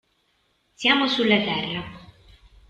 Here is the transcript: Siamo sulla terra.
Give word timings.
Siamo 0.73 1.05
sulla 1.07 1.37
terra. 1.43 1.83